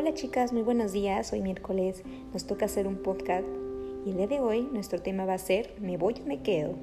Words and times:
Hola 0.00 0.14
chicas, 0.14 0.52
muy 0.52 0.62
buenos 0.62 0.92
días. 0.92 1.32
Hoy 1.32 1.42
miércoles 1.42 2.04
nos 2.32 2.46
toca 2.46 2.66
hacer 2.66 2.86
un 2.86 2.98
podcast 2.98 3.44
y 4.06 4.10
el 4.10 4.16
día 4.16 4.28
de 4.28 4.38
hoy 4.38 4.60
nuestro 4.72 5.02
tema 5.02 5.24
va 5.24 5.34
a 5.34 5.38
ser 5.38 5.74
¿me 5.80 5.96
voy 5.96 6.14
o 6.22 6.24
me 6.24 6.40
quedo? 6.40 6.76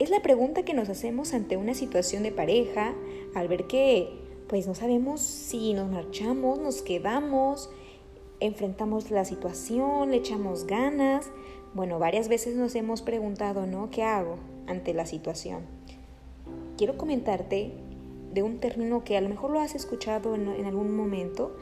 Es 0.00 0.10
la 0.10 0.20
pregunta 0.20 0.64
que 0.64 0.74
nos 0.74 0.88
hacemos 0.88 1.32
ante 1.32 1.56
una 1.56 1.74
situación 1.74 2.24
de 2.24 2.32
pareja 2.32 2.92
al 3.36 3.46
ver 3.46 3.68
que 3.68 4.08
pues 4.48 4.66
no 4.66 4.74
sabemos 4.74 5.20
si 5.20 5.74
nos 5.74 5.88
marchamos, 5.88 6.58
nos 6.58 6.82
quedamos, 6.82 7.70
enfrentamos 8.40 9.12
la 9.12 9.24
situación, 9.24 10.10
le 10.10 10.16
echamos 10.16 10.66
ganas. 10.66 11.30
Bueno, 11.72 12.00
varias 12.00 12.26
veces 12.26 12.56
nos 12.56 12.74
hemos 12.74 13.00
preguntado, 13.00 13.64
¿no? 13.64 13.90
¿Qué 13.92 14.02
hago 14.02 14.38
ante 14.66 14.92
la 14.92 15.06
situación? 15.06 15.60
Quiero 16.76 16.98
comentarte 16.98 17.70
de 18.34 18.42
un 18.42 18.58
término 18.58 19.04
que 19.04 19.16
a 19.16 19.20
lo 19.20 19.28
mejor 19.28 19.52
lo 19.52 19.60
has 19.60 19.76
escuchado 19.76 20.34
en, 20.34 20.66
algún 20.66 20.96
momento, 20.96 21.56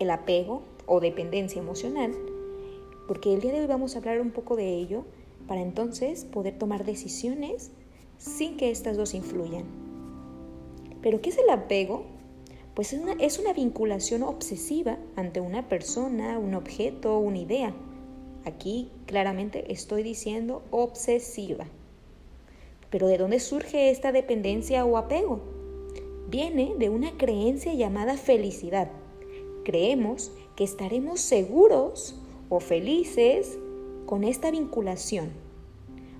el 0.00 0.10
apego 0.10 0.62
o 0.86 0.98
dependencia 0.98 1.62
emocional, 1.62 2.12
porque 3.06 3.32
el 3.32 3.40
día 3.40 3.52
de 3.52 3.60
hoy 3.60 3.66
vamos 3.66 3.94
a 3.94 3.98
hablar 3.98 4.20
un 4.20 4.32
poco 4.32 4.56
de 4.56 4.74
ello 4.74 5.04
para 5.46 5.62
entonces 5.62 6.24
poder 6.24 6.58
tomar 6.58 6.84
decisiones 6.84 7.70
sin 8.18 8.56
que 8.56 8.70
estas 8.70 8.96
dos 8.96 9.14
influyan. 9.14 9.64
¿Pero 11.02 11.20
qué 11.20 11.30
es 11.30 11.38
el 11.38 11.48
apego? 11.50 12.04
Pues 12.74 12.92
es 12.92 13.00
una, 13.00 13.12
es 13.12 13.38
una 13.38 13.52
vinculación 13.52 14.24
obsesiva 14.24 14.98
ante 15.14 15.40
una 15.40 15.68
persona, 15.68 16.38
un 16.40 16.54
objeto, 16.54 17.18
una 17.18 17.38
idea. 17.38 17.72
Aquí 18.44 18.90
claramente 19.06 19.72
estoy 19.72 20.02
diciendo 20.02 20.64
obsesiva. 20.72 21.66
Pero 22.90 23.06
¿de 23.06 23.18
dónde 23.18 23.38
surge 23.38 23.90
esta 23.90 24.10
dependencia 24.10 24.84
o 24.84 24.96
apego? 24.96 25.55
Viene 26.28 26.74
de 26.78 26.90
una 26.90 27.12
creencia 27.12 27.74
llamada 27.74 28.16
felicidad. 28.16 28.90
Creemos 29.64 30.32
que 30.54 30.64
estaremos 30.64 31.20
seguros 31.20 32.20
o 32.48 32.60
felices 32.60 33.58
con 34.06 34.24
esta 34.24 34.50
vinculación. 34.50 35.30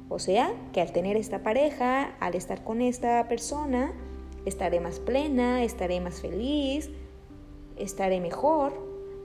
O 0.08 0.18
sea, 0.18 0.54
que 0.72 0.80
al 0.80 0.92
tener 0.92 1.16
esta 1.16 1.42
pareja, 1.42 2.16
al 2.20 2.34
estar 2.34 2.62
con 2.62 2.80
esta 2.80 3.26
persona, 3.28 3.92
estaré 4.44 4.80
más 4.80 5.00
plena, 5.00 5.64
estaré 5.64 6.00
más 6.00 6.20
feliz, 6.20 6.90
estaré 7.76 8.20
mejor, 8.20 8.72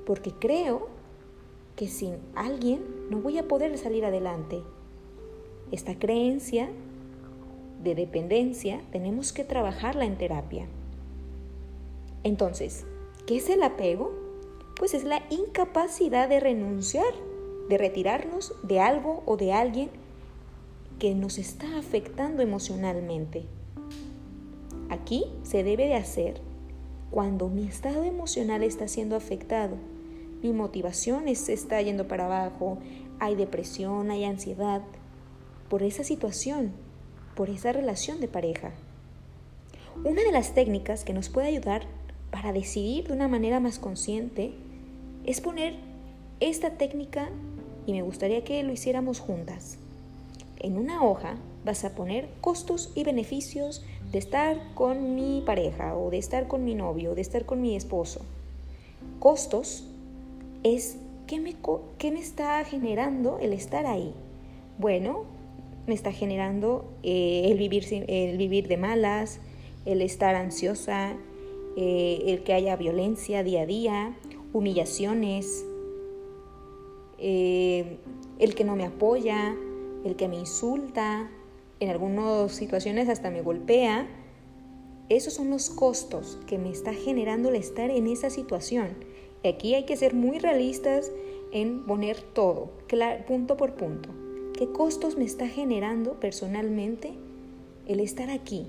porque 0.05 0.31
creo 0.31 0.89
que 1.75 1.87
sin 1.87 2.15
alguien 2.35 2.83
no 3.09 3.19
voy 3.19 3.37
a 3.37 3.47
poder 3.47 3.77
salir 3.77 4.05
adelante. 4.05 4.63
Esta 5.71 5.97
creencia 5.97 6.69
de 7.83 7.95
dependencia 7.95 8.81
tenemos 8.91 9.33
que 9.33 9.43
trabajarla 9.43 10.05
en 10.05 10.17
terapia. 10.17 10.67
Entonces, 12.23 12.85
¿qué 13.25 13.37
es 13.37 13.49
el 13.49 13.63
apego? 13.63 14.11
Pues 14.77 14.93
es 14.93 15.03
la 15.03 15.23
incapacidad 15.29 16.29
de 16.29 16.39
renunciar, 16.39 17.13
de 17.69 17.77
retirarnos 17.77 18.53
de 18.63 18.79
algo 18.79 19.23
o 19.25 19.37
de 19.37 19.53
alguien 19.53 19.89
que 20.99 21.15
nos 21.15 21.37
está 21.37 21.77
afectando 21.77 22.43
emocionalmente. 22.43 23.45
Aquí 24.89 25.25
se 25.43 25.63
debe 25.63 25.87
de 25.87 25.95
hacer 25.95 26.41
cuando 27.09 27.49
mi 27.49 27.67
estado 27.67 28.03
emocional 28.03 28.63
está 28.63 28.87
siendo 28.87 29.15
afectado, 29.15 29.77
mi 30.41 30.53
motivación 30.53 31.33
se 31.35 31.53
está 31.53 31.81
yendo 31.81 32.07
para 32.07 32.25
abajo, 32.25 32.77
hay 33.19 33.35
depresión, 33.35 34.11
hay 34.11 34.25
ansiedad, 34.25 34.81
por 35.69 35.83
esa 35.83 36.03
situación, 36.03 36.71
por 37.35 37.49
esa 37.49 37.71
relación 37.71 38.19
de 38.19 38.27
pareja. 38.27 38.71
Una 40.03 40.23
de 40.23 40.31
las 40.31 40.53
técnicas 40.53 41.03
que 41.03 41.13
nos 41.13 41.29
puede 41.29 41.47
ayudar 41.47 41.83
para 42.31 42.53
decidir 42.53 43.07
de 43.07 43.13
una 43.13 43.27
manera 43.27 43.59
más 43.59 43.77
consciente 43.77 44.53
es 45.25 45.41
poner 45.41 45.75
esta 46.39 46.71
técnica 46.71 47.29
y 47.85 47.93
me 47.93 48.01
gustaría 48.01 48.43
que 48.43 48.63
lo 48.63 48.71
hiciéramos 48.71 49.19
juntas. 49.19 49.77
En 50.59 50.77
una 50.77 51.03
hoja 51.03 51.35
vas 51.65 51.83
a 51.85 51.95
poner 51.95 52.29
costos 52.41 52.91
y 52.95 53.03
beneficios 53.03 53.83
de 54.11 54.19
estar 54.19 54.73
con 54.73 55.15
mi 55.15 55.41
pareja 55.45 55.95
o 55.95 56.09
de 56.09 56.17
estar 56.17 56.47
con 56.47 56.63
mi 56.63 56.75
novio 56.75 57.11
o 57.11 57.15
de 57.15 57.21
estar 57.21 57.45
con 57.45 57.61
mi 57.61 57.75
esposo. 57.75 58.21
Costos 59.19 59.85
es 60.63 60.97
qué 61.27 61.39
me, 61.39 61.55
qué 61.97 62.11
me 62.11 62.19
está 62.19 62.63
generando 62.63 63.39
el 63.39 63.53
estar 63.53 63.85
ahí. 63.85 64.13
Bueno, 64.77 65.25
me 65.87 65.93
está 65.93 66.11
generando 66.11 66.85
eh, 67.03 67.43
el, 67.45 67.57
vivir, 67.57 67.85
el 68.07 68.37
vivir 68.37 68.67
de 68.67 68.77
malas, 68.77 69.39
el 69.85 70.01
estar 70.01 70.35
ansiosa, 70.35 71.15
eh, 71.75 72.23
el 72.27 72.43
que 72.43 72.53
haya 72.53 72.75
violencia 72.75 73.43
día 73.43 73.61
a 73.61 73.65
día, 73.65 74.17
humillaciones, 74.53 75.65
eh, 77.17 77.97
el 78.39 78.55
que 78.55 78.63
no 78.63 78.75
me 78.75 78.85
apoya, 78.85 79.55
el 80.03 80.15
que 80.15 80.27
me 80.27 80.37
insulta, 80.37 81.29
en 81.79 81.89
algunas 81.89 82.51
situaciones 82.51 83.09
hasta 83.09 83.31
me 83.31 83.41
golpea. 83.41 84.07
Esos 85.09 85.33
son 85.33 85.49
los 85.49 85.69
costos 85.69 86.37
que 86.47 86.57
me 86.57 86.69
está 86.69 86.93
generando 86.93 87.49
el 87.49 87.55
estar 87.55 87.89
en 87.89 88.07
esa 88.07 88.29
situación. 88.29 88.89
Aquí 89.43 89.73
hay 89.73 89.85
que 89.85 89.97
ser 89.97 90.13
muy 90.13 90.39
realistas 90.39 91.11
en 91.51 91.85
poner 91.85 92.21
todo, 92.21 92.71
punto 93.27 93.57
por 93.57 93.73
punto. 93.75 94.09
¿Qué 94.61 94.71
costos 94.71 95.17
me 95.17 95.25
está 95.25 95.47
generando 95.47 96.19
personalmente 96.19 97.13
el 97.87 97.99
estar 97.99 98.29
aquí? 98.29 98.67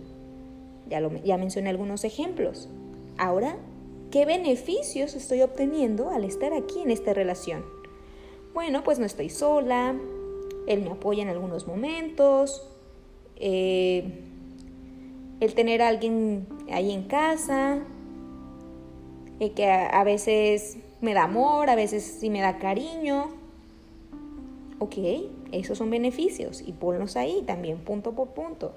Ya, 0.88 1.06
ya 1.22 1.36
mencioné 1.36 1.68
algunos 1.68 2.04
ejemplos. 2.04 2.70
Ahora, 3.18 3.58
¿qué 4.10 4.24
beneficios 4.24 5.14
estoy 5.14 5.42
obteniendo 5.42 6.08
al 6.08 6.24
estar 6.24 6.54
aquí 6.54 6.80
en 6.80 6.90
esta 6.90 7.12
relación? 7.12 7.62
Bueno, 8.54 8.82
pues 8.84 9.00
no 9.00 9.04
estoy 9.04 9.28
sola, 9.28 9.94
él 10.66 10.80
me 10.80 10.92
apoya 10.92 11.24
en 11.24 11.28
algunos 11.28 11.66
momentos, 11.66 12.66
eh, 13.36 14.18
el 15.40 15.52
tener 15.52 15.82
a 15.82 15.88
alguien 15.88 16.46
ahí 16.70 16.90
en 16.90 17.02
casa, 17.02 17.80
eh, 19.40 19.50
que 19.50 19.70
a, 19.70 20.02
veces 20.04 20.78
me 21.02 21.12
da 21.12 21.24
amor, 21.24 21.68
a 21.68 21.74
veces 21.74 22.02
sí 22.18 22.30
me 22.30 22.40
da 22.40 22.58
cariño. 22.58 23.28
Ok, 24.78 24.96
esos 25.52 25.78
son 25.78 25.90
beneficios 25.90 26.62
y 26.66 26.72
ponlos 26.72 27.16
ahí 27.16 27.42
también 27.46 27.78
punto 27.78 28.12
por 28.12 28.28
punto. 28.28 28.72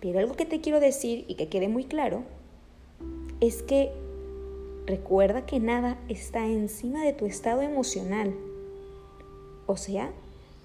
Pero 0.00 0.18
algo 0.18 0.34
que 0.34 0.46
te 0.46 0.60
quiero 0.60 0.80
decir 0.80 1.24
y 1.28 1.34
que 1.34 1.48
quede 1.48 1.68
muy 1.68 1.84
claro 1.84 2.24
es 3.40 3.62
que 3.62 3.90
recuerda 4.86 5.46
que 5.46 5.60
nada 5.60 5.98
está 6.08 6.46
encima 6.46 7.04
de 7.04 7.12
tu 7.12 7.26
estado 7.26 7.62
emocional. 7.62 8.34
O 9.66 9.76
sea, 9.76 10.12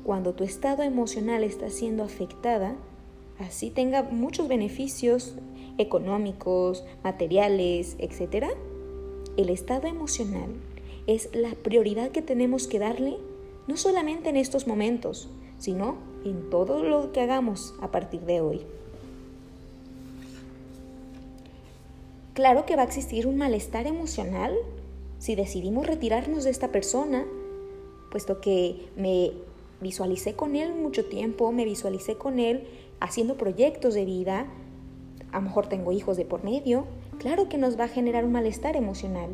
cuando 0.03 0.33
tu 0.33 0.43
estado 0.43 0.83
emocional 0.83 1.43
está 1.43 1.69
siendo 1.69 2.03
afectada, 2.03 2.75
así 3.37 3.69
tenga 3.69 4.03
muchos 4.03 4.47
beneficios 4.47 5.35
económicos, 5.77 6.83
materiales, 7.03 7.95
etc., 7.99 8.47
el 9.37 9.49
estado 9.49 9.87
emocional 9.87 10.49
es 11.07 11.29
la 11.33 11.51
prioridad 11.51 12.11
que 12.11 12.21
tenemos 12.21 12.67
que 12.67 12.79
darle 12.79 13.17
no 13.69 13.77
solamente 13.77 14.29
en 14.29 14.35
estos 14.35 14.65
momentos, 14.65 15.29
sino 15.59 15.97
en 16.25 16.49
todo 16.49 16.83
lo 16.83 17.11
que 17.11 17.21
hagamos 17.21 17.75
a 17.81 17.91
partir 17.91 18.21
de 18.21 18.41
hoy. 18.41 18.61
Claro 22.33 22.65
que 22.65 22.75
va 22.75 22.81
a 22.81 22.85
existir 22.85 23.27
un 23.27 23.37
malestar 23.37 23.85
emocional 23.85 24.55
si 25.19 25.35
decidimos 25.35 25.85
retirarnos 25.85 26.45
de 26.45 26.49
esta 26.49 26.69
persona, 26.69 27.27
puesto 28.09 28.41
que 28.41 28.87
me 28.95 29.33
visualicé 29.81 30.33
con 30.33 30.55
él 30.55 30.73
mucho 30.73 31.05
tiempo, 31.05 31.51
me 31.51 31.63
visualicé 31.63 32.15
con 32.15 32.39
él 32.39 32.63
haciendo 32.99 33.37
proyectos 33.37 33.93
de 33.93 34.03
vida, 34.03 34.47
a 35.31 35.35
lo 35.35 35.43
mejor 35.43 35.67
tengo 35.67 35.91
hijos 35.91 36.17
de 36.17 36.25
por 36.25 36.43
medio, 36.43 36.85
claro 37.19 37.49
que 37.49 37.59
nos 37.59 37.79
va 37.79 37.83
a 37.83 37.89
generar 37.89 38.25
un 38.25 38.31
malestar 38.31 38.75
emocional. 38.75 39.29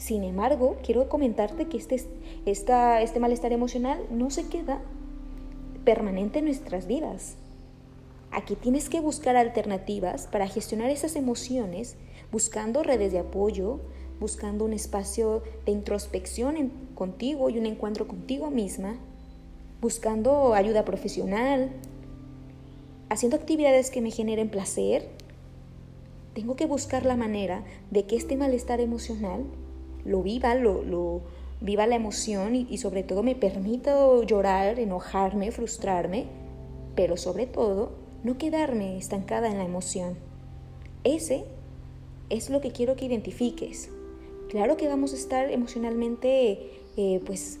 Sin 0.00 0.24
embargo, 0.24 0.78
quiero 0.82 1.10
comentarte 1.10 1.66
que 1.66 1.76
este, 1.76 2.00
este 2.46 3.20
malestar 3.20 3.52
emocional 3.52 4.00
no 4.10 4.30
se 4.30 4.48
queda 4.48 4.80
permanente 5.84 6.38
en 6.38 6.46
nuestras 6.46 6.86
vidas. 6.86 7.36
Aquí 8.30 8.56
tienes 8.56 8.88
que 8.88 9.00
buscar 9.00 9.36
alternativas 9.36 10.26
para 10.26 10.48
gestionar 10.48 10.88
esas 10.88 11.16
emociones, 11.16 11.96
buscando 12.32 12.82
redes 12.82 13.12
de 13.12 13.18
apoyo, 13.18 13.80
buscando 14.18 14.64
un 14.64 14.72
espacio 14.72 15.42
de 15.66 15.72
introspección 15.72 16.72
contigo 16.94 17.50
y 17.50 17.58
un 17.58 17.66
encuentro 17.66 18.08
contigo 18.08 18.50
misma, 18.50 18.96
buscando 19.82 20.54
ayuda 20.54 20.86
profesional, 20.86 21.72
haciendo 23.10 23.36
actividades 23.36 23.90
que 23.90 24.00
me 24.00 24.10
generen 24.10 24.48
placer. 24.48 25.10
Tengo 26.32 26.56
que 26.56 26.64
buscar 26.64 27.04
la 27.04 27.16
manera 27.16 27.64
de 27.90 28.06
que 28.06 28.16
este 28.16 28.38
malestar 28.38 28.80
emocional 28.80 29.44
lo 30.04 30.22
viva, 30.22 30.54
lo, 30.54 31.22
viva 31.60 31.86
la 31.86 31.96
emoción 31.96 32.56
y, 32.56 32.66
y 32.70 32.78
sobre 32.78 33.02
todo 33.02 33.22
me 33.22 33.34
permita 33.34 33.94
llorar, 34.24 34.78
enojarme, 34.78 35.50
frustrarme, 35.50 36.26
pero 36.94 37.16
sobre 37.16 37.46
todo 37.46 37.92
no 38.22 38.38
quedarme 38.38 38.98
estancada 38.98 39.48
en 39.48 39.58
la 39.58 39.64
emoción. 39.64 40.16
Ese 41.04 41.44
es 42.28 42.50
lo 42.50 42.60
que 42.60 42.72
quiero 42.72 42.96
que 42.96 43.06
identifiques. 43.06 43.90
Claro 44.48 44.76
que 44.76 44.88
vamos 44.88 45.12
a 45.12 45.16
estar 45.16 45.50
emocionalmente, 45.50 46.70
eh, 46.96 47.20
pues, 47.24 47.60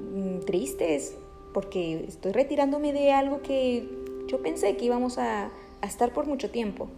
mm, 0.00 0.40
tristes, 0.40 1.14
porque 1.52 2.04
estoy 2.08 2.32
retirándome 2.32 2.92
de 2.92 3.12
algo 3.12 3.40
que 3.42 3.88
yo 4.26 4.42
pensé 4.42 4.76
que 4.76 4.86
íbamos 4.86 5.18
a, 5.18 5.50
a 5.80 5.86
estar 5.86 6.12
por 6.12 6.26
mucho 6.26 6.50
tiempo. 6.50 6.88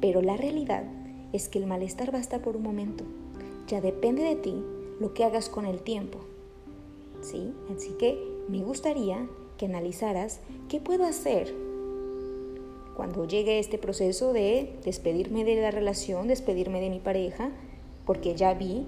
Pero 0.00 0.22
la 0.22 0.36
realidad 0.36 0.84
es 1.32 1.48
que 1.48 1.58
el 1.58 1.66
malestar 1.66 2.12
va 2.12 2.18
a 2.18 2.22
estar 2.22 2.40
por 2.40 2.56
un 2.56 2.62
momento. 2.62 3.04
Ya 3.68 3.80
depende 3.80 4.22
de 4.22 4.36
ti 4.36 4.64
lo 5.00 5.14
que 5.14 5.24
hagas 5.24 5.48
con 5.48 5.66
el 5.66 5.80
tiempo. 5.80 6.18
¿Sí? 7.20 7.52
Así 7.74 7.90
que 7.90 8.18
me 8.48 8.62
gustaría 8.62 9.28
que 9.56 9.66
analizaras 9.66 10.40
qué 10.68 10.80
puedo 10.80 11.04
hacer 11.04 11.54
cuando 12.96 13.26
llegue 13.26 13.58
este 13.58 13.78
proceso 13.78 14.32
de 14.32 14.74
despedirme 14.84 15.44
de 15.44 15.60
la 15.60 15.70
relación, 15.70 16.28
despedirme 16.28 16.80
de 16.80 16.90
mi 16.90 16.98
pareja, 16.98 17.50
porque 18.06 18.34
ya 18.34 18.54
vi 18.54 18.86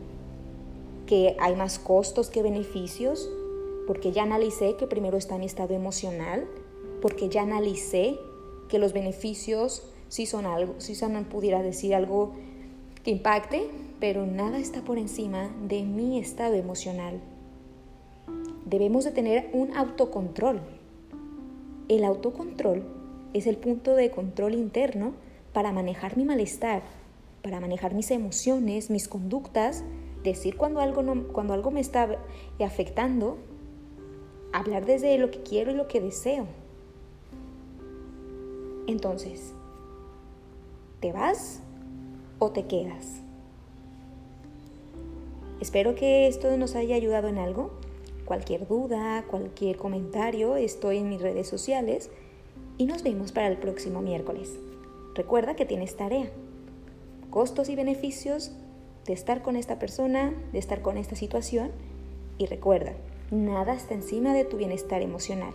que 1.06 1.36
hay 1.40 1.56
más 1.56 1.78
costos 1.78 2.30
que 2.30 2.42
beneficios, 2.42 3.30
porque 3.86 4.12
ya 4.12 4.22
analicé 4.22 4.76
que 4.76 4.86
primero 4.86 5.16
está 5.16 5.38
mi 5.38 5.46
estado 5.46 5.74
emocional, 5.74 6.46
porque 7.00 7.28
ya 7.28 7.42
analicé 7.42 8.18
que 8.68 8.78
los 8.78 8.92
beneficios 8.92 9.82
sí 10.08 10.26
son 10.26 10.46
algo, 10.46 10.74
sí 10.78 10.94
son, 10.94 11.24
pudiera 11.24 11.62
decir 11.62 11.94
algo 11.94 12.32
que 13.04 13.10
impacte, 13.10 13.68
pero 14.00 14.26
nada 14.26 14.58
está 14.58 14.80
por 14.80 14.98
encima 14.98 15.50
de 15.68 15.82
mi 15.82 16.18
estado 16.18 16.54
emocional. 16.54 17.20
Debemos 18.64 19.04
de 19.04 19.10
tener 19.10 19.50
un 19.52 19.76
autocontrol. 19.76 20.60
El 21.88 22.04
autocontrol 22.04 22.82
es 23.34 23.46
el 23.46 23.58
punto 23.58 23.94
de 23.94 24.10
control 24.10 24.54
interno 24.54 25.12
para 25.52 25.70
manejar 25.70 26.16
mi 26.16 26.24
malestar, 26.24 26.82
para 27.42 27.60
manejar 27.60 27.94
mis 27.94 28.10
emociones, 28.10 28.88
mis 28.88 29.06
conductas, 29.06 29.84
decir 30.22 30.56
cuando 30.56 30.80
algo, 30.80 31.02
no, 31.02 31.28
cuando 31.28 31.52
algo 31.52 31.70
me 31.70 31.80
está 31.80 32.18
afectando, 32.58 33.36
hablar 34.52 34.86
desde 34.86 35.18
lo 35.18 35.30
que 35.30 35.42
quiero 35.42 35.72
y 35.72 35.74
lo 35.74 35.88
que 35.88 36.00
deseo. 36.00 36.46
Entonces, 38.86 39.52
¿te 41.00 41.12
vas 41.12 41.60
te 42.50 42.66
quedas? 42.66 43.20
Espero 45.60 45.94
que 45.94 46.26
esto 46.26 46.56
nos 46.56 46.74
haya 46.74 46.96
ayudado 46.96 47.28
en 47.28 47.38
algo. 47.38 47.70
Cualquier 48.24 48.66
duda, 48.66 49.24
cualquier 49.30 49.76
comentario, 49.76 50.56
estoy 50.56 50.98
en 50.98 51.08
mis 51.08 51.20
redes 51.20 51.48
sociales 51.48 52.10
y 52.78 52.86
nos 52.86 53.02
vemos 53.02 53.32
para 53.32 53.48
el 53.48 53.58
próximo 53.58 54.02
miércoles. 54.02 54.58
Recuerda 55.14 55.54
que 55.54 55.64
tienes 55.64 55.96
tarea 55.96 56.30
costos 57.30 57.68
y 57.68 57.74
beneficios 57.74 58.52
de 59.06 59.12
estar 59.12 59.42
con 59.42 59.56
esta 59.56 59.78
persona, 59.78 60.32
de 60.52 60.58
estar 60.58 60.82
con 60.82 60.96
esta 60.96 61.16
situación. 61.16 61.72
Y 62.38 62.46
recuerda, 62.46 62.92
nada 63.30 63.74
está 63.74 63.94
encima 63.94 64.32
de 64.32 64.44
tu 64.44 64.56
bienestar 64.56 65.02
emocional. 65.02 65.52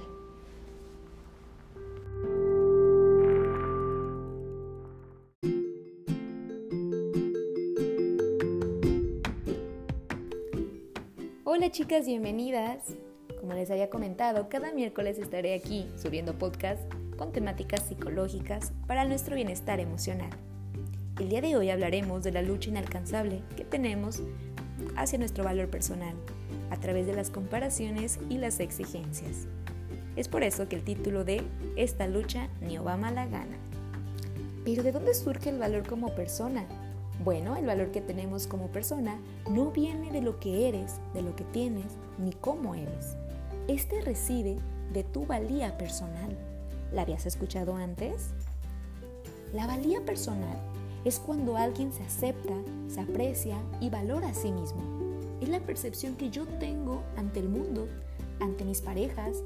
Chicas, 11.72 12.08
bienvenidas. 12.08 12.80
Como 13.40 13.54
les 13.54 13.70
había 13.70 13.92
comentado, 13.92 14.50
cada 14.50 14.72
miércoles 14.72 15.20
estaré 15.20 15.54
aquí 15.54 15.88
subiendo 16.02 16.34
podcasts 16.34 16.84
con 17.16 17.32
temáticas 17.32 17.84
psicológicas 17.84 18.74
para 18.88 19.06
nuestro 19.06 19.36
bienestar 19.36 19.80
emocional. 19.80 20.32
El 21.20 21.30
día 21.30 21.42
de 21.42 21.56
hoy 21.56 21.70
hablaremos 21.70 22.24
de 22.24 22.32
la 22.32 22.42
lucha 22.42 22.72
inalcanzable 22.72 23.44
que 23.56 23.66
tenemos 23.66 24.24
hacia 24.96 25.20
nuestro 25.20 25.44
valor 25.44 25.70
personal 25.70 26.16
a 26.72 26.78
través 26.78 27.06
de 27.06 27.14
las 27.14 27.30
comparaciones 27.30 28.20
y 28.30 28.40
las 28.40 28.60
exigencias. 28.60 29.48
Es 30.16 30.28
por 30.28 30.42
eso 30.42 30.68
que 30.68 30.76
el 30.76 30.84
título 30.84 31.24
de 31.24 31.44
Esta 31.76 32.08
lucha 32.08 32.50
ni 32.62 32.80
Obama 32.80 33.12
la 33.12 33.28
gana. 33.28 33.58
Pero 34.66 34.82
¿de 34.82 34.92
dónde 34.92 35.14
surge 35.14 35.52
el 35.52 35.60
valor 35.60 35.88
como 35.88 36.16
persona? 36.16 36.66
Bueno, 37.30 37.56
el 37.58 37.68
valor 37.68 37.92
que 37.92 38.02
tenemos 38.02 38.48
como 38.48 38.72
persona 38.72 39.22
no 39.48 39.70
viene 39.70 40.12
de 40.12 40.20
lo 40.20 40.40
que 40.40 40.68
eres, 40.68 40.96
de 41.14 41.22
lo 41.22 41.36
que 41.36 41.44
tienes, 41.44 41.86
ni 42.18 42.34
cómo 42.34 42.74
eres. 42.74 43.18
Este 43.68 44.02
reside 44.02 44.58
de 44.92 45.04
tu 45.04 45.28
valía 45.28 45.78
personal. 45.78 46.36
¿La 46.92 47.04
habías 47.04 47.28
escuchado 47.28 47.76
antes? 47.76 48.32
La 49.54 49.68
valía 49.68 50.04
personal 50.04 50.58
es 51.06 51.20
cuando 51.20 51.56
alguien 51.56 51.94
se 51.94 52.02
acepta, 52.02 52.56
se 52.88 53.02
aprecia 53.02 53.58
y 53.80 53.92
valora 53.92 54.30
a 54.30 54.34
sí 54.34 54.52
mismo. 54.52 54.82
Es 55.40 55.50
la 55.50 55.60
percepción 55.60 56.16
que 56.16 56.32
yo 56.32 56.48
tengo 56.48 57.04
ante 57.16 57.42
el 57.42 57.50
mundo, 57.50 57.88
ante 58.40 58.66
mis 58.66 58.82
parejas, 58.82 59.44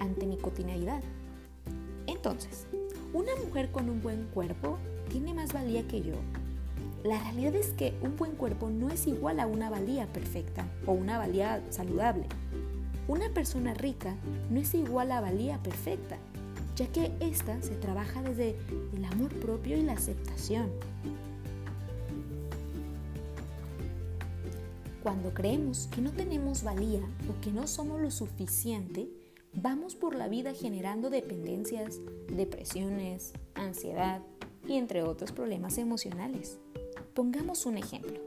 ante 0.00 0.24
mi 0.24 0.38
cotidianidad. 0.38 1.02
Entonces, 2.06 2.66
una 3.12 3.36
mujer 3.44 3.70
con 3.72 3.90
un 3.90 4.00
buen 4.00 4.24
cuerpo 4.28 4.78
tiene 5.10 5.34
más 5.34 5.52
valía 5.52 5.86
que 5.86 6.00
yo. 6.00 6.14
La 7.04 7.18
realidad 7.22 7.54
es 7.54 7.68
que 7.72 7.94
un 8.02 8.16
buen 8.16 8.32
cuerpo 8.32 8.68
no 8.70 8.90
es 8.90 9.06
igual 9.06 9.40
a 9.40 9.46
una 9.46 9.70
valía 9.70 10.06
perfecta 10.06 10.66
o 10.86 10.92
una 10.92 11.18
valía 11.18 11.62
saludable. 11.70 12.26
Una 13.08 13.28
persona 13.30 13.74
rica 13.74 14.16
no 14.50 14.60
es 14.60 14.74
igual 14.74 15.12
a 15.12 15.20
valía 15.20 15.62
perfecta 15.62 16.18
ya 16.76 16.86
que 16.88 17.10
ésta 17.20 17.60
se 17.62 17.74
trabaja 17.74 18.22
desde 18.22 18.54
el 18.94 19.04
amor 19.06 19.34
propio 19.40 19.76
y 19.78 19.82
la 19.82 19.94
aceptación. 19.94 20.70
Cuando 25.02 25.32
creemos 25.32 25.88
que 25.88 26.02
no 26.02 26.12
tenemos 26.12 26.62
valía 26.62 27.00
o 27.00 27.40
que 27.40 27.50
no 27.50 27.66
somos 27.66 28.00
lo 28.00 28.10
suficiente, 28.10 29.08
vamos 29.54 29.94
por 29.94 30.14
la 30.14 30.28
vida 30.28 30.52
generando 30.52 31.08
dependencias, 31.08 32.00
depresiones, 32.28 33.32
ansiedad 33.54 34.20
y 34.68 34.74
entre 34.74 35.02
otros 35.02 35.32
problemas 35.32 35.78
emocionales. 35.78 36.58
Pongamos 37.16 37.64
un 37.64 37.78
ejemplo. 37.78 38.20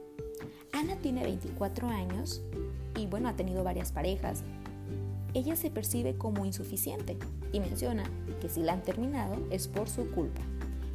Ana 0.73 0.95
tiene 0.95 1.21
24 1.21 1.89
años 1.89 2.41
y 2.97 3.05
bueno, 3.05 3.29
ha 3.29 3.35
tenido 3.35 3.63
varias 3.63 3.91
parejas. 3.91 4.41
Ella 5.35 5.55
se 5.55 5.69
percibe 5.69 6.17
como 6.17 6.43
insuficiente 6.43 7.15
y 7.53 7.59
menciona 7.59 8.09
que 8.41 8.49
si 8.49 8.63
la 8.63 8.73
han 8.73 8.81
terminado 8.81 9.35
es 9.51 9.67
por 9.67 9.89
su 9.89 10.09
culpa. 10.09 10.41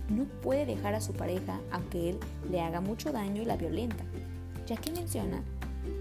No 0.08 0.24
puede 0.42 0.66
dejar 0.66 0.96
a 0.96 1.00
su 1.00 1.12
pareja 1.12 1.60
aunque 1.70 2.10
él 2.10 2.18
le 2.50 2.60
haga 2.60 2.80
mucho 2.80 3.12
daño 3.12 3.42
y 3.42 3.44
la 3.44 3.56
violenta, 3.56 4.02
ya 4.66 4.76
que 4.76 4.90
menciona 4.90 5.44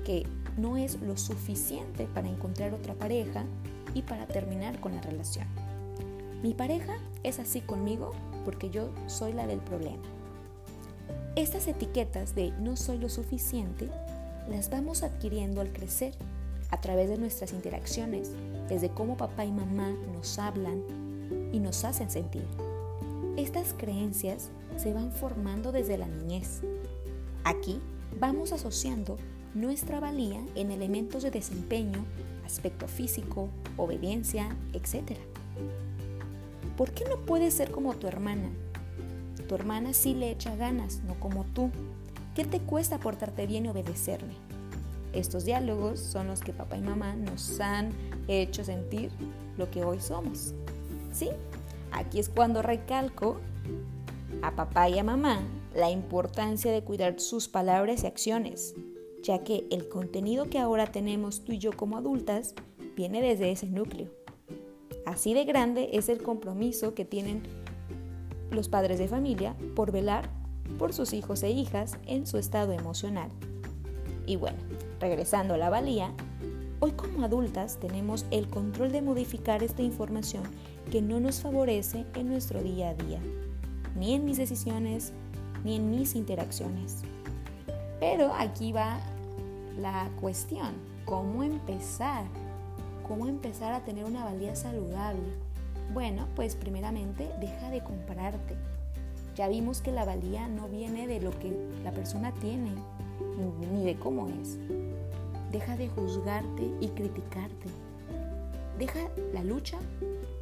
que 0.03 0.25
no 0.58 0.77
es 0.77 1.00
lo 1.00 1.15
suficiente 1.15 2.08
para 2.12 2.27
encontrar 2.27 2.74
otra 2.74 2.96
pareja 2.96 3.46
y 3.94 4.01
para 4.01 4.25
terminar 4.25 4.79
con 4.79 4.96
la 4.96 5.01
relación. 5.03 5.46
Mi 6.41 6.56
pareja 6.56 6.98
es 7.22 7.38
así 7.38 7.62
conmigo 7.62 8.13
porque 8.46 8.72
yo 8.72 8.89
soy 9.06 9.34
la 9.34 9.46
del 9.46 9.60
problema. 9.60 10.23
Estas 11.36 11.68
etiquetas 11.68 12.36
de 12.36 12.52
no 12.60 12.75
soy 12.75 13.00
lo 13.00 13.10
suficiente 13.10 13.90
las 14.48 14.70
vamos 14.70 15.02
adquiriendo 15.02 15.62
al 15.62 15.74
crecer 15.74 16.13
a 16.70 16.80
través 16.80 17.10
de 17.10 17.18
nuestras 17.18 17.54
interacciones, 17.54 18.30
desde 18.70 18.90
cómo 18.90 19.18
papá 19.18 19.44
y 19.44 19.52
mamá 19.52 19.96
nos 20.13 20.38
hablan 20.38 20.84
y 21.52 21.60
nos 21.60 21.86
hacen 21.86 22.12
sentir. 22.12 22.46
Estas 23.36 23.74
creencias 23.74 24.50
se 24.78 24.94
van 24.94 25.12
formando 25.12 25.72
desde 25.72 25.98
la 25.98 26.08
niñez. 26.08 26.62
Aquí 27.46 27.80
vamos 28.20 28.52
asociando 28.52 29.18
nuestra 29.56 30.00
valía 30.00 30.40
en 30.54 30.70
elementos 30.70 31.24
de 31.24 31.32
desempeño, 31.32 32.06
aspecto 32.46 32.88
físico, 32.88 33.50
obediencia, 33.75 34.56
etc. 34.74 35.18
¿Por 36.78 36.92
qué 36.92 37.06
no 37.10 37.18
puedes 37.25 37.56
ser 37.56 37.72
como 37.72 37.96
tu 37.96 38.06
hermana? 38.06 38.52
Tu 39.53 39.57
hermana 39.57 39.93
sí 39.93 40.15
le 40.15 40.31
echa 40.31 40.55
ganas, 40.55 41.03
no 41.03 41.13
como 41.19 41.43
tú. 41.43 41.69
¿Qué 42.33 42.43
te 42.43 42.60
cuesta 42.60 42.98
portarte 42.98 43.45
bien 43.45 43.67
y 43.67 43.69
obedecerme? 43.69 44.33
Estos 45.13 45.45
diálogos 45.45 46.00
son 46.00 46.25
los 46.25 46.39
que 46.39 46.53
papá 46.53 46.75
y 46.75 46.81
mamá 46.81 47.13
nos 47.13 47.60
han 47.60 47.91
hecho 48.27 48.63
sentir 48.63 49.12
lo 49.60 49.69
que 49.69 49.83
hoy 49.83 50.00
somos. 50.00 50.55
¿Sí? 51.12 51.29
Aquí 51.91 52.17
es 52.17 52.29
cuando 52.29 52.63
recalco 52.63 53.41
a 54.41 54.55
papá 54.55 54.89
y 54.89 54.98
a 54.98 55.03
mamá 55.03 55.39
la 55.75 55.91
importancia 55.91 56.72
de 56.72 56.83
cuidar 56.83 57.19
sus 57.19 57.48
palabras 57.48 58.03
y 58.03 58.07
acciones, 58.07 58.74
ya 59.22 59.43
que 59.43 59.67
el 59.69 59.88
contenido 59.88 60.50
que 60.50 60.57
ahora 60.57 60.88
tenemos 60.88 61.43
tú 61.43 61.51
y 61.51 61.60
yo 61.60 61.74
como 61.74 61.98
adultas 61.98 62.55
viene 62.95 63.22
desde 63.22 63.51
ese 63.51 63.67
núcleo. 63.67 64.10
Así 65.05 65.36
de 65.36 65.45
grande 65.45 65.91
es 65.93 66.10
el 66.10 66.24
compromiso 66.24 66.95
que 66.95 67.05
tienen 67.05 67.43
los 68.52 68.70
padres 68.70 69.00
de 69.00 69.08
familia 69.08 69.56
por 69.76 69.92
velar 69.92 70.30
por 70.78 70.94
sus 70.94 71.14
hijos 71.14 71.44
e 71.44 71.52
hijas 71.52 71.98
en 72.06 72.26
su 72.26 72.38
estado 72.38 72.72
emocional. 72.72 73.30
Y 74.26 74.38
bueno, 74.38 74.58
regresando 75.00 75.54
a 75.54 75.58
la 75.58 75.70
valía, 75.70 76.14
hoy 76.80 76.92
como 76.92 77.24
adultas 77.24 77.78
tenemos 77.78 78.26
el 78.32 78.48
control 78.48 78.92
de 78.92 79.02
modificar 79.02 79.64
esta 79.64 79.82
información 79.82 80.44
que 80.92 81.02
no 81.02 81.20
nos 81.20 81.42
favorece 81.42 82.06
en 82.16 82.30
nuestro 82.30 82.62
día 82.62 82.90
a 82.90 82.94
día, 82.94 83.20
ni 83.96 84.14
en 84.14 84.26
mis 84.26 84.38
decisiones, 84.38 85.14
ni 85.64 85.76
en 85.76 85.92
mis 85.92 86.16
interacciones. 86.16 87.02
Pero 88.00 88.34
aquí 88.34 88.72
va 88.72 89.00
la 89.78 90.10
cuestión, 90.20 90.74
¿cómo 91.06 91.44
empezar? 91.44 92.26
¿Cómo 93.08 93.28
empezar 93.28 93.74
a 93.74 93.84
tener 93.84 94.06
una 94.06 94.24
valía 94.24 94.56
saludable? 94.56 95.52
Bueno, 95.92 96.28
pues 96.36 96.56
primeramente 96.56 97.30
deja 97.40 97.70
de 97.70 97.84
compararte. 97.84 98.56
Ya 99.36 99.48
vimos 99.48 99.82
que 99.82 99.92
la 99.92 100.06
valía 100.06 100.48
no 100.48 100.68
viene 100.68 101.08
de 101.08 101.20
lo 101.20 101.32
que 101.40 101.52
la 101.84 101.92
persona 101.92 102.32
tiene, 102.34 102.72
ni 103.72 103.84
de 103.84 103.96
cómo 103.96 104.30
es. 104.30 104.58
Deja 105.52 105.75
de 105.75 105.90
juzgarte 105.90 106.70
y 106.80 106.88
criticarte. 106.90 107.68
Deja 108.78 109.10
la 109.34 109.44
lucha 109.44 109.78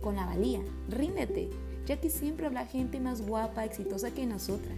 con 0.02 0.16
la 0.16 0.26
valía. 0.26 0.60
Ríndete, 0.90 1.50
ya 1.86 2.00
que 2.00 2.10
siempre 2.10 2.46
habrá 2.46 2.66
gente 2.66 3.00
más 3.00 3.26
guapa, 3.26 3.66
exitosa 3.66 4.12
que 4.12 4.26
nosotras. 4.26 4.78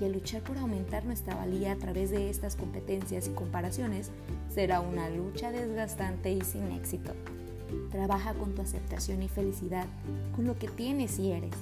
Y 0.00 0.04
al 0.04 0.12
luchar 0.12 0.42
por 0.42 0.56
aumentar 0.56 1.04
nuestra 1.04 1.34
valía 1.34 1.72
a 1.72 1.76
través 1.76 2.10
de 2.10 2.30
estas 2.30 2.56
competencias 2.56 3.28
y 3.28 3.30
comparaciones, 3.30 4.10
será 4.48 4.80
una 4.80 5.10
lucha 5.10 5.50
desgastante 5.50 6.32
y 6.32 6.40
sin 6.40 6.72
éxito. 6.72 7.12
Trabaja 7.90 8.34
con 8.34 8.54
tu 8.54 8.62
aceptación 8.62 9.22
y 9.22 9.28
felicidad, 9.28 9.86
con 10.34 10.46
lo 10.46 10.58
que 10.58 10.68
tienes 10.68 11.18
y 11.18 11.32
eres. 11.32 11.54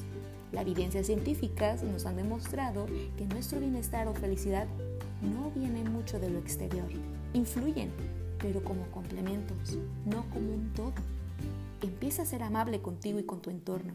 La 0.53 0.63
evidencia 0.63 1.05
científica 1.05 1.77
nos 1.93 2.07
han 2.07 2.17
demostrado 2.17 2.87
que 3.17 3.27
nuestro 3.27 3.61
bienestar 3.61 4.09
o 4.09 4.15
felicidad 4.15 4.67
no 5.23 5.51
viene 5.55 5.85
mucho 5.85 6.19
de 6.19 6.31
lo 6.31 6.39
exterior. 6.39 6.89
Influyen, 7.35 7.91
pero 8.39 8.63
como 8.65 8.87
complementos, 8.91 9.79
no 10.07 10.25
como 10.31 10.55
un 10.55 10.73
todo. 10.75 10.93
Empieza 11.83 12.23
a 12.23 12.27
ser 12.27 12.43
amable 12.43 12.81
contigo 12.81 13.19
y 13.19 13.25
con 13.25 13.43
tu 13.43 13.51
entorno. 13.51 13.93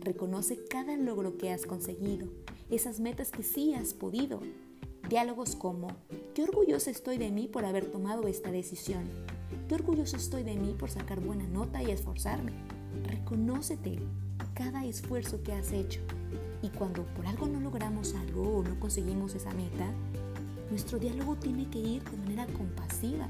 Reconoce 0.00 0.58
cada 0.68 0.96
logro 0.96 1.38
que 1.38 1.50
has 1.50 1.66
conseguido, 1.66 2.28
esas 2.70 3.00
metas 3.00 3.30
que 3.30 3.42
sí 3.42 3.74
has 3.74 3.94
podido. 3.94 4.40
Diálogos 5.08 5.56
como, 5.56 5.88
qué 6.34 6.42
orgulloso 6.42 6.90
estoy 6.90 7.18
de 7.18 7.30
mí 7.30 7.48
por 7.48 7.64
haber 7.64 7.86
tomado 7.86 8.28
esta 8.28 8.50
decisión. 8.50 9.04
Qué 9.68 9.74
orgulloso 9.74 10.16
estoy 10.16 10.42
de 10.42 10.56
mí 10.56 10.74
por 10.78 10.90
sacar 10.90 11.20
buena 11.20 11.46
nota 11.46 11.82
y 11.82 11.90
esforzarme. 11.90 12.52
Reconócete 13.04 13.98
cada 14.54 14.84
esfuerzo 14.84 15.42
que 15.42 15.52
has 15.52 15.72
hecho. 15.72 16.00
Y 16.62 16.70
cuando 16.70 17.04
por 17.04 17.26
algo 17.26 17.46
no 17.46 17.60
logramos 17.60 18.14
algo 18.14 18.58
o 18.58 18.62
no 18.62 18.80
conseguimos 18.80 19.34
esa 19.34 19.52
meta, 19.52 19.86
nuestro 20.70 20.98
diálogo 20.98 21.36
tiene 21.36 21.68
que 21.68 21.78
ir 21.78 22.02
de 22.04 22.16
manera 22.16 22.46
compasiva. 22.46 23.28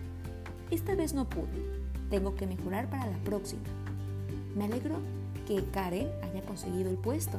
Esta 0.71 0.95
vez 0.95 1.15
no 1.15 1.29
pude. 1.29 1.87
Tengo 2.11 2.35
que 2.37 2.47
mejorar 2.47 2.89
para 2.89 3.07
la 3.07 3.19
próxima. 3.19 3.65
Me 4.55 4.65
alegro 4.65 4.97
que 5.47 5.65
Karen 5.65 6.09
haya 6.23 6.43
conseguido 6.43 6.91
el 6.91 6.97
puesto. 6.97 7.39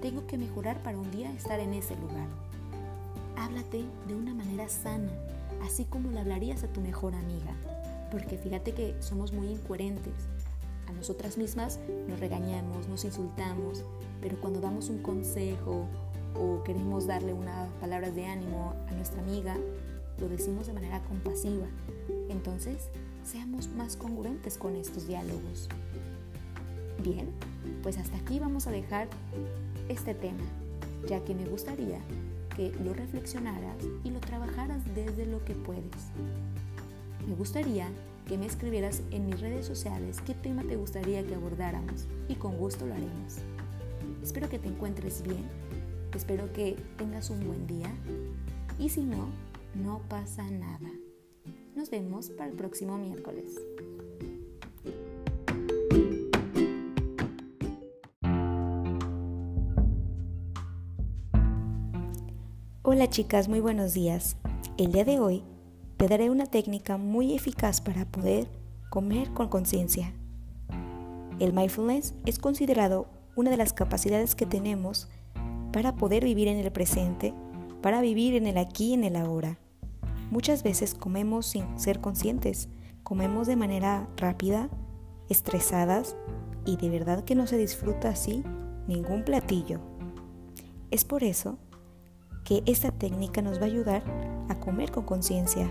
Tengo 0.00 0.26
que 0.26 0.38
mejorar 0.38 0.82
para 0.82 0.98
un 0.98 1.10
día 1.10 1.32
estar 1.32 1.58
en 1.58 1.74
ese 1.74 1.96
lugar. 1.96 2.28
Háblate 3.36 3.84
de 4.06 4.14
una 4.14 4.34
manera 4.34 4.68
sana, 4.68 5.10
así 5.64 5.84
como 5.84 6.10
le 6.10 6.20
hablarías 6.20 6.62
a 6.64 6.68
tu 6.68 6.80
mejor 6.80 7.14
amiga. 7.14 7.54
Porque 8.12 8.36
fíjate 8.36 8.72
que 8.72 8.94
somos 9.00 9.32
muy 9.32 9.48
incoherentes. 9.48 10.12
A 10.86 10.92
nosotras 10.92 11.38
mismas 11.38 11.80
nos 12.06 12.20
regañamos, 12.20 12.86
nos 12.86 13.06
insultamos, 13.06 13.84
pero 14.20 14.38
cuando 14.38 14.60
damos 14.60 14.90
un 14.90 14.98
consejo 14.98 15.88
o 16.34 16.62
queremos 16.62 17.06
darle 17.06 17.32
unas 17.32 17.70
palabras 17.80 18.14
de 18.14 18.26
ánimo 18.26 18.74
a 18.88 18.92
nuestra 18.92 19.22
amiga, 19.22 19.56
lo 20.18 20.28
decimos 20.28 20.66
de 20.66 20.74
manera 20.74 21.02
compasiva. 21.04 21.66
Entonces, 22.28 22.90
seamos 23.24 23.68
más 23.68 23.96
congruentes 23.96 24.58
con 24.58 24.76
estos 24.76 25.08
diálogos. 25.08 25.70
Bien, 27.02 27.30
pues 27.82 27.96
hasta 27.96 28.18
aquí 28.18 28.38
vamos 28.38 28.66
a 28.66 28.70
dejar 28.70 29.08
este 29.88 30.14
tema, 30.14 30.44
ya 31.08 31.24
que 31.24 31.34
me 31.34 31.46
gustaría 31.46 31.98
que 32.56 32.70
lo 32.84 32.92
reflexionaras 32.92 33.76
y 34.04 34.10
lo 34.10 34.20
trabajaras 34.20 34.82
desde 34.94 35.24
lo 35.24 35.42
que 35.46 35.54
puedes. 35.54 36.12
Me 37.26 37.36
gustaría 37.36 37.88
que 38.26 38.36
me 38.36 38.46
escribieras 38.46 39.02
en 39.10 39.26
mis 39.26 39.40
redes 39.40 39.66
sociales 39.66 40.20
qué 40.26 40.34
tema 40.34 40.62
te 40.64 40.76
gustaría 40.76 41.24
que 41.24 41.34
abordáramos 41.34 42.06
y 42.28 42.34
con 42.34 42.56
gusto 42.56 42.86
lo 42.86 42.94
haremos. 42.94 43.36
Espero 44.22 44.48
que 44.48 44.58
te 44.58 44.68
encuentres 44.68 45.22
bien, 45.22 45.44
espero 46.14 46.52
que 46.52 46.76
tengas 46.98 47.30
un 47.30 47.46
buen 47.46 47.66
día 47.66 47.92
y 48.78 48.88
si 48.88 49.02
no, 49.02 49.28
no 49.74 50.00
pasa 50.08 50.50
nada. 50.50 50.90
Nos 51.76 51.90
vemos 51.90 52.30
para 52.30 52.50
el 52.50 52.56
próximo 52.56 52.98
miércoles. 52.98 53.56
Hola 62.82 63.08
chicas, 63.08 63.48
muy 63.48 63.60
buenos 63.60 63.94
días. 63.94 64.36
El 64.76 64.92
día 64.92 65.04
de 65.04 65.20
hoy 65.20 65.44
te 66.02 66.08
daré 66.08 66.30
una 66.30 66.46
técnica 66.46 66.96
muy 66.96 67.32
eficaz 67.32 67.80
para 67.80 68.04
poder 68.04 68.48
comer 68.90 69.32
con 69.34 69.46
conciencia. 69.46 70.12
El 71.38 71.52
mindfulness 71.52 72.12
es 72.26 72.40
considerado 72.40 73.06
una 73.36 73.50
de 73.52 73.56
las 73.56 73.72
capacidades 73.72 74.34
que 74.34 74.44
tenemos 74.44 75.08
para 75.72 75.94
poder 75.94 76.24
vivir 76.24 76.48
en 76.48 76.58
el 76.58 76.72
presente, 76.72 77.32
para 77.82 78.00
vivir 78.00 78.34
en 78.34 78.48
el 78.48 78.58
aquí 78.58 78.86
y 78.86 78.94
en 78.94 79.04
el 79.04 79.14
ahora. 79.14 79.60
Muchas 80.32 80.64
veces 80.64 80.94
comemos 80.94 81.46
sin 81.46 81.78
ser 81.78 82.00
conscientes, 82.00 82.68
comemos 83.04 83.46
de 83.46 83.54
manera 83.54 84.08
rápida, 84.16 84.70
estresadas 85.28 86.16
y 86.66 86.78
de 86.78 86.90
verdad 86.90 87.22
que 87.22 87.36
no 87.36 87.46
se 87.46 87.58
disfruta 87.58 88.08
así 88.08 88.42
ningún 88.88 89.22
platillo. 89.22 89.78
Es 90.90 91.04
por 91.04 91.22
eso 91.22 91.58
que 92.44 92.64
esta 92.66 92.90
técnica 92.90 93.40
nos 93.40 93.60
va 93.60 93.62
a 93.62 93.66
ayudar 93.66 94.02
a 94.48 94.58
comer 94.58 94.90
con 94.90 95.04
conciencia, 95.04 95.70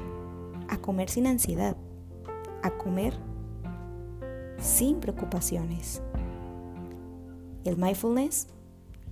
a 0.72 0.78
comer 0.78 1.10
sin 1.10 1.28
ansiedad, 1.28 1.76
a 2.64 2.72
comer 2.72 3.14
sin 4.58 5.00
preocupaciones. 5.00 6.02
El 7.66 7.78
mindfulness 7.78 8.48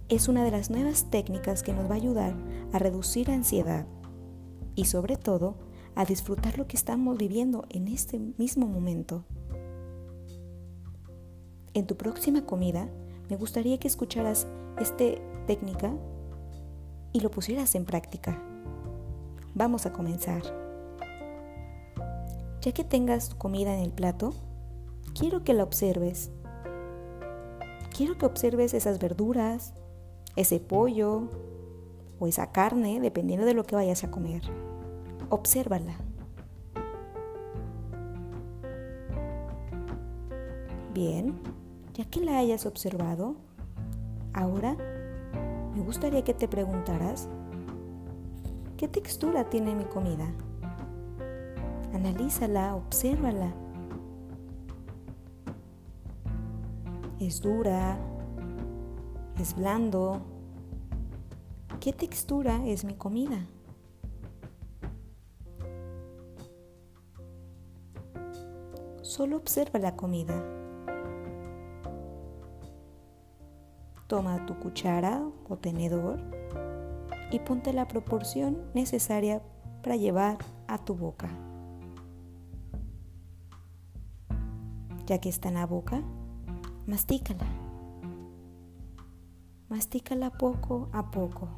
es 0.08 0.28
una 0.30 0.44
de 0.44 0.52
las 0.52 0.72
nuevas 0.72 1.12
técnicas 1.12 1.62
que 1.62 1.74
nos 1.74 1.86
va 1.86 1.94
a 1.94 1.98
ayudar 1.98 2.34
a 2.72 2.80
reducir 2.80 3.28
la 3.28 3.36
ansiedad 3.36 3.86
y 4.74 4.86
sobre 4.86 5.18
todo 5.18 5.58
a 5.96 6.06
disfrutar 6.06 6.58
lo 6.58 6.66
que 6.66 6.78
estamos 6.78 7.18
viviendo 7.18 7.66
en 7.70 7.90
este 7.90 8.18
mismo 8.18 8.66
momento. 8.66 9.26
En 11.74 11.86
tu 11.88 11.98
próxima 11.98 12.46
comida, 12.46 12.90
me 13.30 13.36
gustaría 13.36 13.78
que 13.80 13.90
escucharas 13.90 14.48
esta 14.80 15.06
técnica 15.46 15.94
y 17.12 17.20
lo 17.20 17.30
pusieras 17.30 17.76
en 17.76 17.84
práctica. 17.84 18.42
Vamos 19.54 19.86
a 19.86 19.92
comenzar. 19.92 20.69
Ya 22.62 22.74
que 22.74 22.84
tengas 22.84 23.30
tu 23.30 23.38
comida 23.38 23.74
en 23.74 23.80
el 23.80 23.92
plato, 23.92 24.34
quiero 25.18 25.44
que 25.46 25.54
la 25.54 25.64
observes. 25.64 26.30
Quiero 27.96 28.18
que 28.18 28.26
observes 28.26 28.74
esas 28.74 29.00
verduras, 29.00 29.74
ese 30.36 30.60
pollo 30.60 31.30
o 32.20 32.28
esa 32.28 32.52
carne, 32.52 33.00
dependiendo 33.00 33.46
de 33.46 33.54
lo 33.54 33.64
que 33.64 33.76
vayas 33.76 34.04
a 34.04 34.12
comer. 34.12 34.42
Obsérvala. 35.30 35.96
Bien, 40.94 41.40
ya 41.94 42.04
que 42.06 42.20
la 42.20 42.40
hayas 42.40 42.66
observado, 42.66 43.36
ahora 44.34 44.76
me 45.76 45.82
gustaría 45.82 46.26
que 46.26 46.34
te 46.34 46.50
preguntaras, 46.50 47.30
¿qué 48.76 48.90
textura 48.90 49.50
tiene 49.50 49.76
mi 49.76 49.86
comida? 49.86 50.30
Analízala, 51.94 52.76
obsérvala. 52.76 53.52
¿Es 57.20 57.42
dura? 57.42 57.98
¿Es 59.40 59.56
blando? 59.56 60.22
¿Qué 61.80 61.92
textura 61.94 62.66
es 62.66 62.86
mi 62.86 62.94
comida? 62.94 63.46
Solo 69.02 69.38
observa 69.38 69.80
la 69.80 69.96
comida. 69.96 70.42
Toma 74.08 74.46
tu 74.46 74.58
cuchara 74.60 75.22
o 75.50 75.58
tenedor 75.58 76.20
y 77.32 77.40
ponte 77.40 77.74
la 77.74 77.88
proporción 77.88 78.70
necesaria 78.74 79.42
para 79.82 79.96
llevar 79.96 80.38
a 80.68 80.78
tu 80.78 80.96
boca. 80.96 81.49
Ya 85.10 85.18
que 85.18 85.30
está 85.30 85.48
en 85.48 85.56
la 85.56 85.66
boca, 85.66 86.04
mastícala. 86.86 87.48
Mastícala 89.68 90.30
poco 90.30 90.88
a 90.94 91.10
poco. 91.10 91.50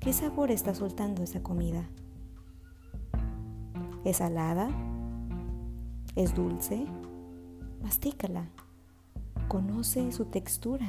¿Qué 0.00 0.12
sabor 0.12 0.50
está 0.50 0.74
soltando 0.74 1.22
esa 1.22 1.44
comida? 1.44 1.84
¿Es 4.04 4.16
salada? 4.16 4.70
¿Es 6.16 6.34
dulce? 6.34 6.84
Mastícala. 7.80 8.50
Conoce 9.46 10.10
su 10.10 10.24
textura. 10.24 10.88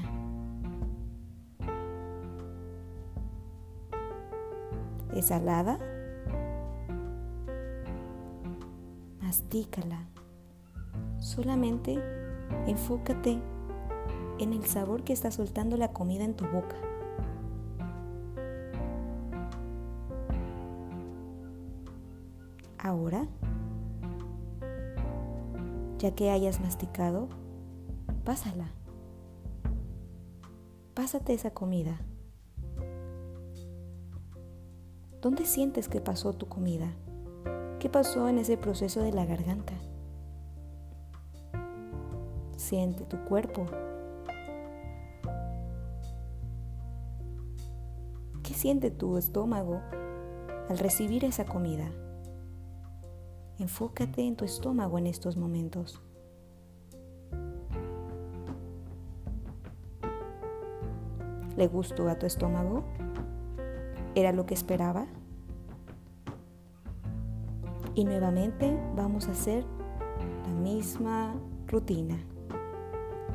¿Es 5.14 5.28
salada? 5.28 5.78
Mastícala. 9.22 10.08
Solamente 11.38 12.00
enfócate 12.66 13.40
en 14.40 14.54
el 14.54 14.66
sabor 14.66 15.04
que 15.04 15.14
está 15.14 15.30
soltando 15.30 15.78
la 15.78 15.94
comida 15.94 16.24
en 16.24 16.34
tu 16.34 16.46
boca. 16.46 16.76
Ahora, 22.80 23.28
ya 26.00 26.16
que 26.16 26.32
hayas 26.32 26.60
masticado, 26.60 27.30
pásala. 28.26 28.72
Pásate 30.96 31.36
esa 31.36 31.52
comida. 31.52 32.02
¿Dónde 35.22 35.46
sientes 35.46 35.88
que 35.88 36.02
pasó 36.02 36.34
tu 36.34 36.48
comida? 36.48 36.88
¿Qué 37.78 37.90
pasó 37.90 38.28
en 38.28 38.40
ese 38.40 38.58
proceso 38.58 39.04
de 39.04 39.14
la 39.14 39.26
garganta? 39.26 39.76
Siente 42.68 43.06
tu 43.06 43.16
cuerpo. 43.24 43.66
¿Qué 48.44 48.54
siente 48.54 48.92
tu 48.92 49.18
estómago 49.18 49.80
al 50.68 50.78
recibir 50.78 51.24
esa 51.24 51.46
comida? 51.46 51.90
Enfócate 53.58 54.28
en 54.28 54.36
tu 54.36 54.44
estómago 54.44 54.98
en 54.98 55.08
estos 55.08 55.38
momentos. 55.38 56.02
¿Le 61.56 61.68
gustó 61.68 62.10
a 62.10 62.20
tu 62.20 62.26
estómago? 62.26 62.84
¿Era 64.14 64.34
lo 64.34 64.46
que 64.46 64.56
esperaba? 64.56 65.08
Y 67.96 68.04
nuevamente 68.04 68.78
vamos 68.98 69.30
a 69.30 69.32
hacer 69.32 69.64
la 70.46 70.54
misma 70.54 71.34
rutina. 71.68 72.18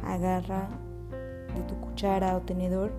Agarra 0.05 0.69
de 1.55 1.63
tu 1.63 1.75
cuchara 1.81 2.37
o 2.37 2.41
tenedor 2.41 2.93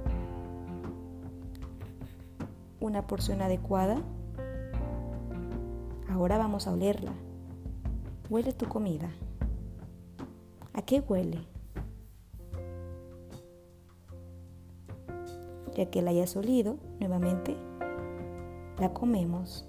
una 2.79 3.07
porción 3.07 3.41
adecuada 3.41 3.97
Ahora 6.13 6.37
vamos 6.37 6.67
a 6.67 6.71
olerla. 6.71 7.11
Huele 8.29 8.53
tu 8.53 8.67
comida. 8.67 9.11
¿A 10.73 10.83
qué 10.83 10.99
huele? 10.99 11.39
Ya 15.75 15.89
que 15.89 16.03
la 16.03 16.11
hayas 16.11 16.35
olido, 16.35 16.77
nuevamente 16.99 17.57
la 18.79 18.93
comemos 18.93 19.67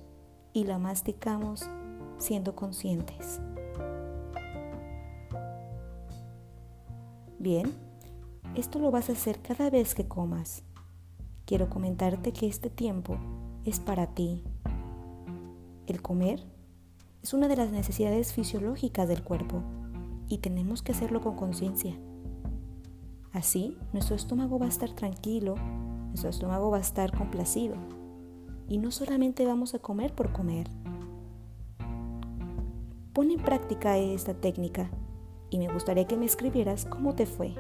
y 0.52 0.64
la 0.64 0.78
masticamos 0.78 1.66
siendo 2.18 2.54
conscientes. 2.54 3.40
Bien, 7.44 7.74
esto 8.54 8.78
lo 8.78 8.90
vas 8.90 9.10
a 9.10 9.12
hacer 9.12 9.42
cada 9.42 9.68
vez 9.68 9.94
que 9.94 10.08
comas. 10.08 10.62
Quiero 11.44 11.68
comentarte 11.68 12.32
que 12.32 12.46
este 12.46 12.70
tiempo 12.70 13.18
es 13.66 13.80
para 13.80 14.06
ti, 14.14 14.42
el 15.86 16.00
comer 16.00 16.42
es 17.22 17.34
una 17.34 17.46
de 17.46 17.56
las 17.56 17.70
necesidades 17.70 18.32
fisiológicas 18.32 19.06
del 19.08 19.22
cuerpo 19.22 19.62
y 20.26 20.38
tenemos 20.38 20.80
que 20.80 20.92
hacerlo 20.92 21.20
con 21.20 21.36
conciencia. 21.36 21.94
Así, 23.30 23.76
nuestro 23.92 24.16
estómago 24.16 24.58
va 24.58 24.64
a 24.64 24.70
estar 24.70 24.92
tranquilo, 24.92 25.56
nuestro 26.06 26.30
estómago 26.30 26.70
va 26.70 26.78
a 26.78 26.80
estar 26.80 27.14
complacido. 27.14 27.76
Y 28.70 28.78
no 28.78 28.90
solamente 28.90 29.44
vamos 29.44 29.74
a 29.74 29.80
comer 29.80 30.14
por 30.14 30.32
comer. 30.32 30.70
Pon 33.12 33.30
en 33.30 33.42
práctica 33.42 33.98
esta 33.98 34.32
técnica 34.32 34.88
y 35.54 35.58
me 35.58 35.72
gustaría 35.72 36.04
que 36.08 36.16
me 36.16 36.26
escribieras 36.26 36.84
cómo 36.84 37.14
te 37.14 37.26
fue. 37.26 37.54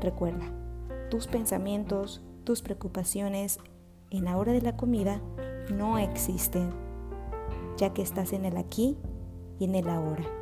Recuerda, 0.00 0.50
tus 1.10 1.26
pensamientos, 1.26 2.22
tus 2.44 2.62
preocupaciones 2.62 3.58
en 4.08 4.24
la 4.24 4.38
hora 4.38 4.52
de 4.52 4.62
la 4.62 4.78
comida 4.78 5.20
no 5.70 5.98
existen 5.98 6.70
ya 7.76 7.92
que 7.92 8.00
estás 8.00 8.32
en 8.32 8.46
el 8.46 8.56
aquí 8.56 8.96
y 9.58 9.66
en 9.66 9.74
el 9.74 9.90
ahora. 9.90 10.39